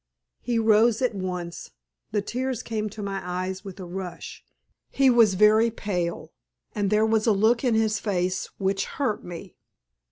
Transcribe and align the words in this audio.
He 0.41 0.57
rose 0.57 0.99
at 1.03 1.13
once. 1.13 1.69
The 2.11 2.23
tears 2.23 2.63
came 2.63 2.89
to 2.89 3.03
my 3.03 3.21
eyes 3.23 3.63
with 3.63 3.79
a 3.79 3.85
rush. 3.85 4.43
He 4.89 5.11
was 5.11 5.35
very 5.35 5.69
pale, 5.69 6.31
and 6.73 6.89
there 6.89 7.05
was 7.05 7.27
a 7.27 7.31
look 7.31 7.63
in 7.63 7.75
his 7.75 7.99
face 7.99 8.47
which 8.57 8.85
hurt 8.85 9.23
me. 9.23 9.53